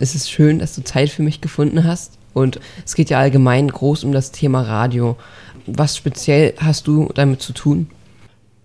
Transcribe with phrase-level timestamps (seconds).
[0.00, 2.18] Es ist schön, dass du Zeit für mich gefunden hast.
[2.32, 5.16] Und es geht ja allgemein groß um das Thema Radio.
[5.66, 7.90] Was speziell hast du damit zu tun?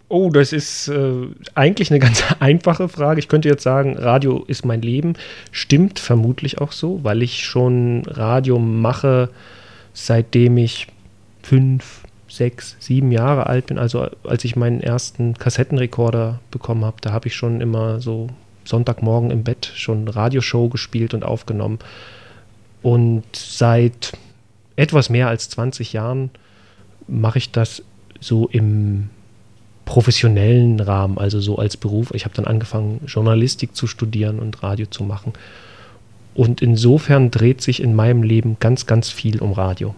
[0.09, 3.19] Oh, das ist äh, eigentlich eine ganz einfache Frage.
[3.19, 5.15] Ich könnte jetzt sagen, Radio ist mein Leben.
[5.51, 9.29] Stimmt vermutlich auch so, weil ich schon Radio mache,
[9.91, 10.85] seitdem ich
[11.41, 13.79] fünf, sechs, sieben Jahre alt bin.
[13.79, 18.29] Also als ich meinen ersten Kassettenrekorder bekommen habe, da habe ich schon immer so
[18.65, 21.79] Sonntagmorgen im Bett schon Radioshow gespielt und aufgenommen.
[22.81, 24.13] Und seit
[24.75, 26.31] etwas mehr als 20 Jahren
[27.07, 27.83] mache ich das
[28.19, 29.09] so im
[29.85, 32.11] professionellen Rahmen, also so als Beruf.
[32.13, 35.33] Ich habe dann angefangen, Journalistik zu studieren und Radio zu machen.
[36.33, 39.93] Und insofern dreht sich in meinem Leben ganz, ganz viel um Radio.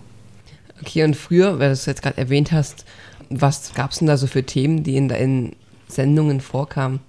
[0.81, 2.85] Okay, und früher, weil du es jetzt gerade erwähnt hast,
[3.29, 5.55] was gab es denn da so für Themen, die in deinen
[5.87, 6.99] Sendungen vorkamen?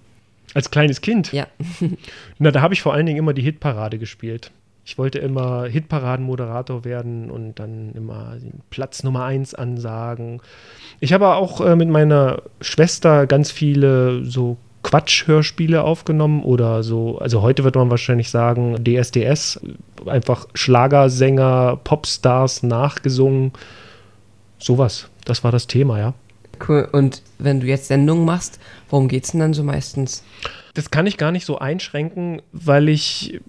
[0.57, 1.33] Als kleines Kind?
[1.33, 1.49] Ja.
[2.39, 4.53] Na, da habe ich vor allen Dingen immer die Hitparade gespielt.
[4.87, 8.39] Ich wollte immer Hitparadenmoderator werden und dann immer
[8.71, 10.41] Platz Nummer eins ansagen.
[10.99, 17.43] Ich habe auch äh, mit meiner Schwester ganz viele so Quatsch-Hörspiele aufgenommen oder so, also
[17.43, 19.61] heute wird man wahrscheinlich sagen DSDS,
[20.07, 23.53] einfach Schlagersänger, Popstars nachgesungen.
[24.59, 25.11] Sowas.
[25.27, 26.15] Das war das Thema, ja.
[26.67, 26.89] Cool.
[26.91, 30.23] Und wenn du jetzt Sendungen machst, worum geht es denn dann so meistens?
[30.75, 33.41] Das kann ich gar nicht so einschränken, weil ich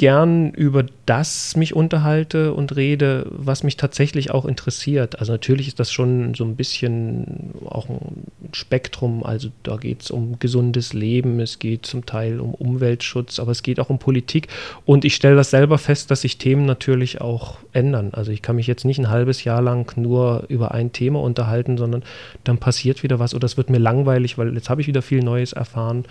[0.00, 5.18] gern über das mich unterhalte und rede, was mich tatsächlich auch interessiert.
[5.18, 9.22] Also natürlich ist das schon so ein bisschen auch ein Spektrum.
[9.22, 13.62] Also da geht es um gesundes Leben, es geht zum Teil um Umweltschutz, aber es
[13.62, 14.48] geht auch um Politik.
[14.86, 18.08] Und ich stelle das selber fest, dass sich Themen natürlich auch ändern.
[18.12, 21.76] Also ich kann mich jetzt nicht ein halbes Jahr lang nur über ein Thema unterhalten,
[21.76, 22.04] sondern
[22.44, 25.22] dann passiert wieder was oder es wird mir langweilig, weil jetzt habe ich wieder viel
[25.22, 26.06] Neues erfahren.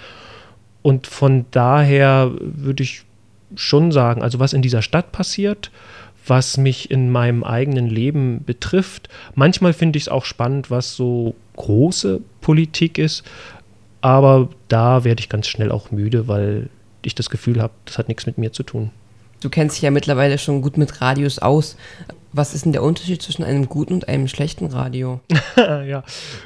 [0.83, 3.03] Und von daher würde ich
[3.55, 5.71] schon sagen, also was in dieser Stadt passiert,
[6.25, 9.09] was mich in meinem eigenen Leben betrifft.
[9.35, 13.23] Manchmal finde ich es auch spannend, was so große Politik ist,
[14.01, 16.69] aber da werde ich ganz schnell auch müde, weil
[17.01, 18.91] ich das Gefühl habe, das hat nichts mit mir zu tun.
[19.41, 21.77] Du kennst dich ja mittlerweile schon gut mit Radios aus.
[22.31, 25.19] Was ist denn der Unterschied zwischen einem guten und einem schlechten Radio?
[25.57, 26.03] ja,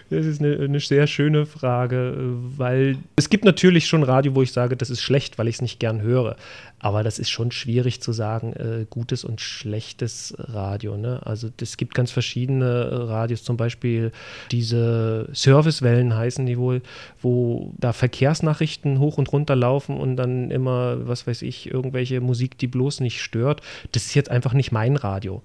[0.10, 4.54] das ist eine, eine, sehr schöne Frage, weil es gibt natürlich schon Radio, wo ich
[4.54, 6.38] sage, das ist schlecht, weil ich es nicht gern höre.
[6.80, 10.98] Aber das ist schon schwierig zu sagen, äh, gutes und schlechtes Radio.
[10.98, 11.22] Ne?
[11.26, 14.12] Also es gibt ganz verschiedene Radios, zum Beispiel
[14.52, 16.82] diese Servicewellen heißen die wohl,
[17.22, 22.58] wo da Verkehrsnachrichten hoch und runter laufen und dann immer, was weiß ich, irgendwelche Musik,
[22.58, 23.62] die bloß nicht stört.
[23.92, 25.42] Das ist jetzt einfach nicht mein Radio.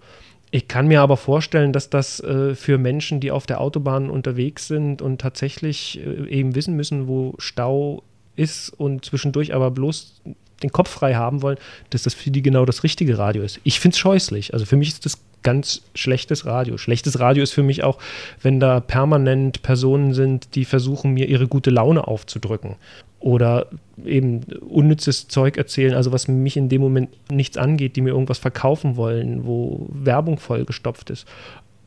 [0.50, 4.66] Ich kann mir aber vorstellen, dass das äh, für Menschen, die auf der Autobahn unterwegs
[4.66, 8.03] sind und tatsächlich äh, eben wissen müssen, wo Stau
[8.34, 10.22] ist und zwischendurch aber bloß
[10.62, 11.59] den Kopf frei haben wollen,
[11.91, 13.60] dass das für die genau das richtige Radio ist.
[13.62, 14.54] Ich finde es scheußlich.
[14.54, 16.78] Also für mich ist das ganz schlechtes Radio.
[16.78, 17.99] Schlechtes Radio ist für mich auch,
[18.43, 22.76] wenn da permanent Personen sind, die versuchen, mir ihre gute Laune aufzudrücken
[23.21, 23.66] oder
[24.04, 28.38] eben unnützes Zeug erzählen, also was mich in dem Moment nichts angeht, die mir irgendwas
[28.38, 31.27] verkaufen wollen, wo Werbung vollgestopft ist.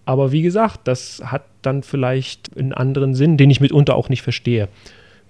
[0.06, 4.24] Aber wie gesagt, das hat dann vielleicht einen anderen Sinn, den ich mitunter auch nicht
[4.24, 4.68] verstehe.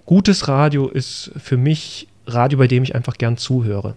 [0.06, 3.94] Gutes Radio ist für mich Radio, bei dem ich einfach gern zuhöre.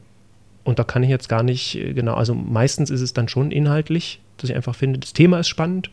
[0.65, 3.51] Und da kann ich jetzt gar nicht äh, genau, also meistens ist es dann schon
[3.51, 5.89] inhaltlich, dass ich einfach finde, das Thema ist spannend,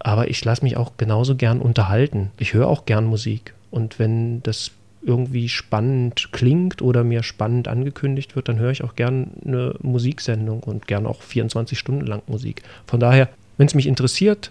[0.00, 2.30] aber ich lasse mich auch genauso gern unterhalten.
[2.38, 3.54] Ich höre auch gern Musik.
[3.70, 4.72] Und wenn das
[5.02, 10.62] irgendwie spannend klingt oder mir spannend angekündigt wird, dann höre ich auch gern eine Musiksendung
[10.62, 12.62] und gern auch 24 Stunden lang Musik.
[12.86, 14.50] Von daher, wenn es mich interessiert,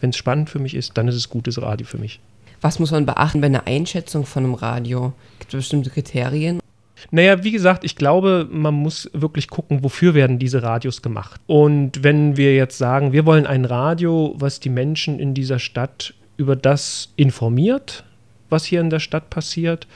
[0.00, 2.20] wenn es spannend für mich ist, dann ist es gutes Radio für mich.
[2.60, 5.12] Was muss man beachten bei einer Einschätzung von einem Radio?
[5.38, 6.61] Gibt es bestimmte Kriterien?
[7.10, 11.40] Naja, wie gesagt, ich glaube, man muss wirklich gucken, wofür werden diese Radios gemacht.
[11.46, 16.14] Und wenn wir jetzt sagen, wir wollen ein Radio, was die Menschen in dieser Stadt
[16.36, 18.04] über das informiert,
[18.50, 19.86] was hier in der Stadt passiert,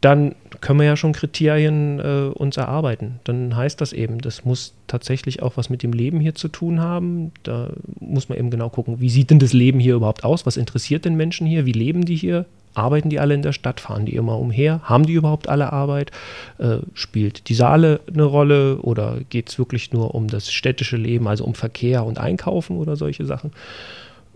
[0.00, 3.18] dann können wir ja schon Kriterien äh, uns erarbeiten.
[3.24, 6.80] Dann heißt das eben, das muss tatsächlich auch was mit dem Leben hier zu tun
[6.80, 7.32] haben.
[7.42, 10.46] Da muss man eben genau gucken, wie sieht denn das Leben hier überhaupt aus?
[10.46, 11.66] Was interessiert den Menschen hier?
[11.66, 12.44] Wie leben die hier?
[12.76, 13.80] Arbeiten die alle in der Stadt?
[13.80, 14.80] Fahren die immer umher?
[14.84, 16.10] Haben die überhaupt alle Arbeit?
[16.58, 21.26] Äh, spielt die Saale eine Rolle oder geht es wirklich nur um das städtische Leben,
[21.26, 23.52] also um Verkehr und Einkaufen oder solche Sachen?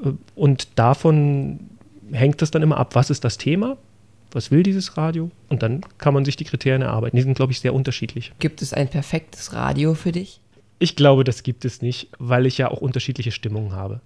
[0.03, 1.61] Äh, und davon
[2.13, 3.77] hängt es dann immer ab, was ist das Thema,
[4.33, 7.17] was will dieses Radio und dann kann man sich die Kriterien erarbeiten.
[7.17, 8.33] Die sind, glaube ich, sehr unterschiedlich.
[8.39, 10.41] Gibt es ein perfektes Radio für dich?
[10.79, 14.01] Ich glaube, das gibt es nicht, weil ich ja auch unterschiedliche Stimmungen habe.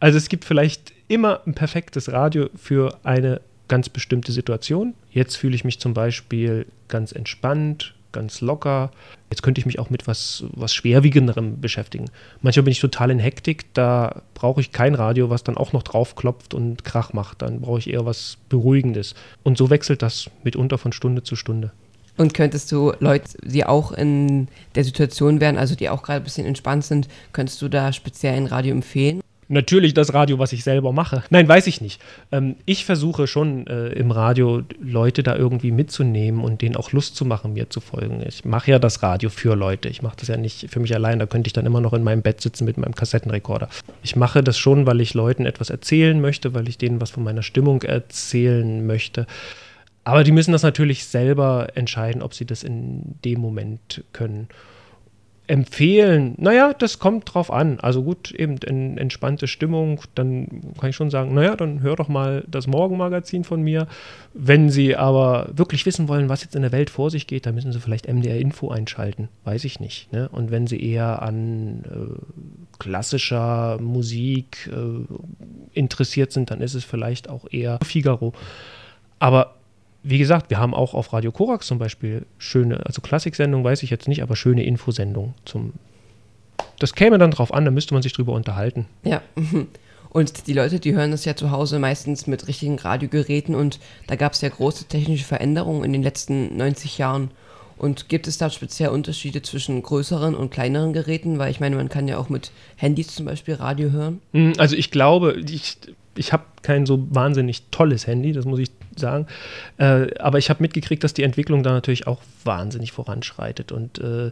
[0.00, 4.92] Also es gibt vielleicht immer ein perfektes Radio für eine ganz bestimmte Situation.
[5.10, 8.90] Jetzt fühle ich mich zum Beispiel ganz entspannt ganz locker.
[9.30, 12.06] Jetzt könnte ich mich auch mit was, was Schwerwiegenderem beschäftigen.
[12.42, 15.82] Manchmal bin ich total in Hektik, da brauche ich kein Radio, was dann auch noch
[15.82, 17.42] draufklopft und Krach macht.
[17.42, 19.14] Dann brauche ich eher was Beruhigendes.
[19.42, 21.72] Und so wechselt das mitunter von Stunde zu Stunde.
[22.16, 26.24] Und könntest du Leute, die auch in der Situation wären, also die auch gerade ein
[26.24, 29.20] bisschen entspannt sind, könntest du da speziell ein Radio empfehlen?
[29.52, 31.24] Natürlich das Radio, was ich selber mache.
[31.30, 32.00] Nein, weiß ich nicht.
[32.30, 37.16] Ähm, ich versuche schon äh, im Radio Leute da irgendwie mitzunehmen und denen auch Lust
[37.16, 38.22] zu machen, mir zu folgen.
[38.24, 39.88] Ich mache ja das Radio für Leute.
[39.88, 41.18] Ich mache das ja nicht für mich allein.
[41.18, 43.68] Da könnte ich dann immer noch in meinem Bett sitzen mit meinem Kassettenrekorder.
[44.04, 47.24] Ich mache das schon, weil ich Leuten etwas erzählen möchte, weil ich denen was von
[47.24, 49.26] meiner Stimmung erzählen möchte.
[50.04, 54.46] Aber die müssen das natürlich selber entscheiden, ob sie das in dem Moment können
[55.50, 57.80] empfehlen, naja, das kommt drauf an.
[57.80, 60.46] Also gut, eben in, entspannte Stimmung, dann
[60.78, 63.88] kann ich schon sagen, naja, dann hör doch mal das Morgenmagazin von mir.
[64.32, 67.56] Wenn Sie aber wirklich wissen wollen, was jetzt in der Welt vor sich geht, dann
[67.56, 70.12] müssen Sie vielleicht MDR Info einschalten, weiß ich nicht.
[70.12, 70.28] Ne?
[70.28, 75.12] Und wenn Sie eher an äh, klassischer Musik äh,
[75.72, 78.34] interessiert sind, dann ist es vielleicht auch eher Figaro.
[79.18, 79.56] Aber
[80.02, 83.90] wie gesagt, wir haben auch auf Radio Korax zum Beispiel schöne, also Klassiksendungen weiß ich
[83.90, 85.74] jetzt nicht, aber schöne Infosendungen zum.
[86.78, 88.86] Das käme dann drauf an, da müsste man sich drüber unterhalten.
[89.04, 89.22] Ja.
[90.10, 94.16] Und die Leute, die hören das ja zu Hause meistens mit richtigen Radiogeräten und da
[94.16, 97.30] gab es ja große technische Veränderungen in den letzten 90 Jahren.
[97.78, 101.38] Und gibt es da speziell Unterschiede zwischen größeren und kleineren Geräten?
[101.38, 104.20] Weil ich meine, man kann ja auch mit Handys zum Beispiel Radio hören.
[104.32, 105.78] Hm, also ich glaube, ich,
[106.16, 109.26] ich habe kein so wahnsinnig tolles Handy, das muss ich sagen.
[109.78, 113.72] Äh, aber ich habe mitgekriegt, dass die Entwicklung da natürlich auch wahnsinnig voranschreitet.
[113.72, 114.30] Und äh,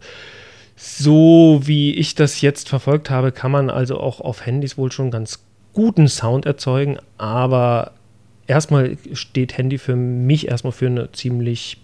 [0.77, 5.11] so wie ich das jetzt verfolgt habe, kann man also auch auf Handys wohl schon
[5.11, 5.41] ganz
[5.73, 6.99] guten Sound erzeugen.
[7.17, 7.93] Aber
[8.47, 11.79] erstmal steht Handy für mich erstmal für eine ziemlich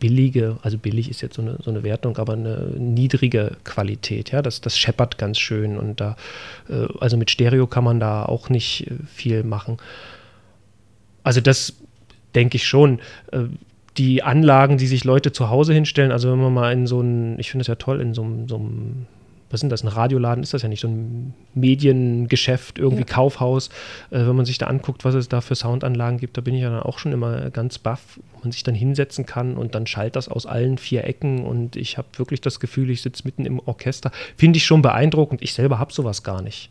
[0.00, 4.32] billige, also billig ist jetzt so eine, so eine Wertung, aber eine niedrige Qualität.
[4.32, 6.16] Ja, das, das scheppert ganz schön und da,
[6.68, 9.78] äh, also mit Stereo kann man da auch nicht äh, viel machen.
[11.22, 11.74] Also das
[12.34, 13.00] denke ich schon.
[13.32, 13.44] Äh,
[13.96, 17.38] die Anlagen, die sich Leute zu Hause hinstellen, also wenn man mal in so ein,
[17.38, 19.06] ich finde es ja toll, in so, so einem
[19.54, 23.14] was sind das, ein Radioladen ist das ja nicht, so ein Mediengeschäft, irgendwie ja.
[23.14, 23.68] Kaufhaus.
[24.10, 26.62] Äh, wenn man sich da anguckt, was es da für Soundanlagen gibt, da bin ich
[26.62, 29.86] ja dann auch schon immer ganz baff, wo man sich dann hinsetzen kann und dann
[29.86, 33.46] schallt das aus allen vier Ecken und ich habe wirklich das Gefühl, ich sitze mitten
[33.46, 34.10] im Orchester.
[34.36, 35.40] Finde ich schon beeindruckend.
[35.40, 36.70] Ich selber habe sowas gar nicht.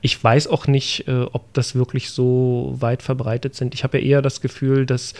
[0.00, 3.74] Ich weiß auch nicht, äh, ob das wirklich so weit verbreitet sind.
[3.74, 5.14] Ich habe ja eher das Gefühl, dass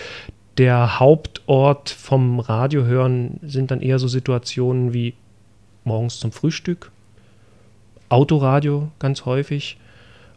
[0.56, 5.14] der Hauptort vom Radiohören sind dann eher so Situationen wie
[5.84, 6.90] morgens zum Frühstück,
[8.08, 9.78] Autoradio ganz häufig.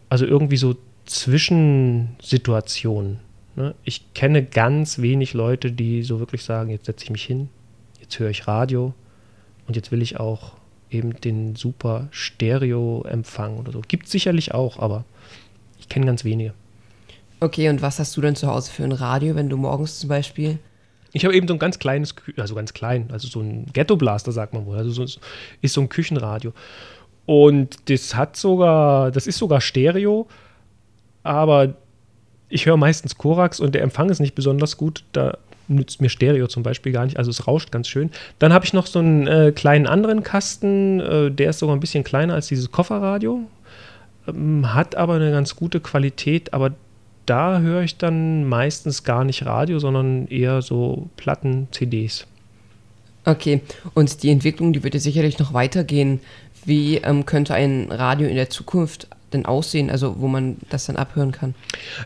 [0.10, 0.76] Also irgendwie so
[1.06, 3.20] Zwischensituationen.
[3.56, 3.74] Ne?
[3.84, 7.50] Ich kenne ganz wenig Leute, die so wirklich sagen, jetzt setze ich mich hin,
[8.00, 8.94] jetzt höre ich Radio
[9.68, 10.54] und jetzt will ich auch
[10.92, 13.82] eben den super Stereo-Empfang oder so.
[13.88, 15.06] Gibt es sicherlich auch, aber
[15.80, 16.54] ich kenne ganz wenige.
[17.40, 20.10] Okay, und was hast du denn zu Hause für ein Radio, wenn du morgens zum
[20.10, 20.60] Beispiel
[21.14, 24.54] ich habe eben so ein ganz kleines, also ganz klein, also so ein Ghetto-Blaster, sagt
[24.54, 24.78] man wohl.
[24.78, 25.20] Also so,
[25.62, 26.54] ist so ein Küchenradio.
[27.26, 30.28] Und das hat sogar, das ist sogar Stereo,
[31.24, 31.76] aber
[32.50, 35.04] ich höre meistens Korax und der Empfang ist nicht besonders gut.
[35.12, 35.38] Da
[35.68, 37.18] nützt mir Stereo zum Beispiel gar nicht.
[37.18, 38.12] Also es rauscht ganz schön.
[38.40, 41.80] Dann habe ich noch so einen äh, kleinen anderen Kasten, äh, der ist sogar ein
[41.80, 43.42] bisschen kleiner als dieses Kofferradio.
[44.28, 46.72] Ähm, hat aber eine ganz gute Qualität, aber
[47.26, 52.28] da höre ich dann meistens gar nicht Radio, sondern eher so Platten, CDs.
[53.24, 53.62] Okay,
[53.94, 56.20] und die Entwicklung, die wird ja sicherlich noch weitergehen.
[56.66, 60.96] Wie ähm, könnte ein Radio in der Zukunft denn aussehen, also wo man das dann
[60.96, 61.56] abhören kann?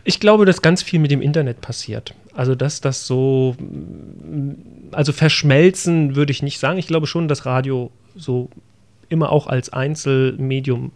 [0.03, 2.13] Ich glaube, dass ganz viel mit dem Internet passiert.
[2.33, 3.55] Also dass das so,
[4.91, 6.77] also verschmelzen würde ich nicht sagen.
[6.77, 8.49] Ich glaube schon, dass Radio so
[9.09, 10.91] immer auch als Einzelmedium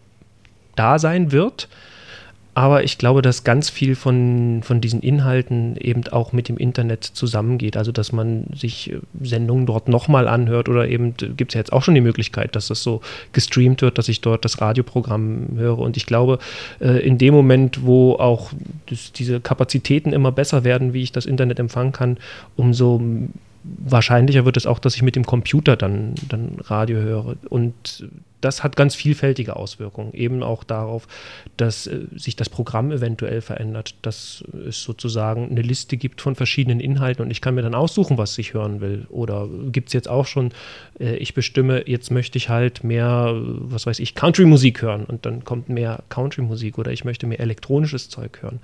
[0.75, 1.69] da sein wird.
[2.55, 7.03] Aber ich glaube, dass ganz viel von, von diesen Inhalten eben auch mit dem Internet
[7.03, 7.77] zusammengeht.
[7.77, 11.59] Also, dass man sich äh, Sendungen dort nochmal anhört oder eben äh, gibt es ja
[11.59, 13.01] jetzt auch schon die Möglichkeit, dass das so
[13.33, 15.79] gestreamt wird, dass ich dort das Radioprogramm höre.
[15.79, 16.39] Und ich glaube,
[16.81, 18.51] äh, in dem Moment, wo auch
[18.87, 22.17] das, diese Kapazitäten immer besser werden, wie ich das Internet empfangen kann,
[22.55, 23.01] umso
[23.63, 27.35] wahrscheinlicher wird es auch, dass ich mit dem Computer dann, dann Radio höre.
[27.49, 28.07] Und
[28.41, 30.13] das hat ganz vielfältige Auswirkungen.
[30.13, 31.07] Eben auch darauf,
[31.57, 36.79] dass äh, sich das Programm eventuell verändert, dass es sozusagen eine Liste gibt von verschiedenen
[36.79, 39.05] Inhalten und ich kann mir dann aussuchen, was ich hören will.
[39.09, 40.51] Oder gibt es jetzt auch schon,
[40.99, 45.43] äh, ich bestimme, jetzt möchte ich halt mehr, was weiß ich, Country-Musik hören und dann
[45.43, 48.59] kommt mehr Country-Musik oder ich möchte mehr elektronisches Zeug hören.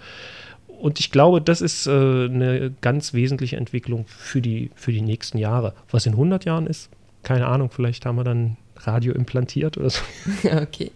[0.80, 5.38] Und ich glaube, das ist äh, eine ganz wesentliche Entwicklung für die, für die nächsten
[5.38, 5.74] Jahre.
[5.90, 6.90] Was in 100 Jahren ist,
[7.24, 10.02] keine Ahnung, vielleicht haben wir dann Radio implantiert oder so.
[10.62, 10.92] okay.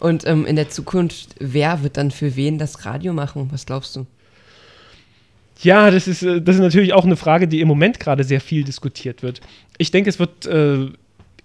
[0.00, 3.48] Und ähm, in der Zukunft, wer wird dann für wen das Radio machen?
[3.52, 4.06] Was glaubst du?
[5.62, 8.40] Ja, das ist, äh, das ist natürlich auch eine Frage, die im Moment gerade sehr
[8.40, 9.40] viel diskutiert wird.
[9.78, 10.88] Ich denke, es wird äh,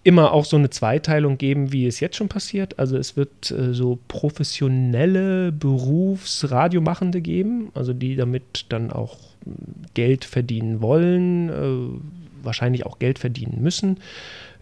[0.03, 2.79] immer auch so eine Zweiteilung geben, wie es jetzt schon passiert.
[2.79, 9.55] Also es wird äh, so professionelle Berufsradiomachende geben, also die damit dann auch hm,
[9.93, 13.97] Geld verdienen wollen, äh, wahrscheinlich auch Geld verdienen müssen,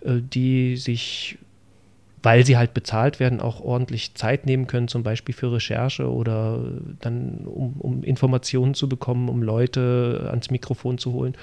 [0.01, 1.37] äh, die sich
[2.23, 6.59] weil sie halt bezahlt werden, auch ordentlich Zeit nehmen können, zum Beispiel für Recherche oder
[6.99, 11.35] dann, um, um Informationen zu bekommen, um Leute ans Mikrofon zu holen.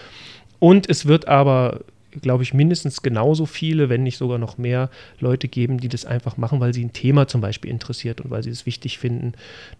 [0.58, 1.80] Und es wird aber
[2.22, 4.90] glaube ich, mindestens genauso viele, wenn nicht sogar noch mehr
[5.20, 8.42] Leute geben, die das einfach machen, weil sie ein Thema zum Beispiel interessiert und weil
[8.42, 9.32] sie es wichtig finden,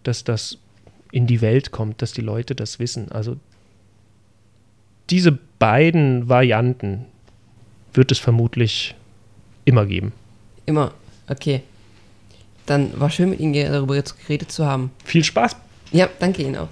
[0.03, 0.57] dass das
[1.11, 3.11] in die Welt kommt, dass die Leute das wissen.
[3.11, 3.37] Also
[5.09, 7.05] diese beiden Varianten
[7.93, 8.95] wird es vermutlich
[9.63, 10.11] immer geben.
[10.65, 10.93] Immer.
[11.27, 11.61] Okay.
[12.65, 14.91] Dann war schön mit Ihnen darüber jetzt geredet zu haben.
[15.03, 15.55] Viel Spaß.
[15.91, 16.69] Ja, danke Ihnen auch.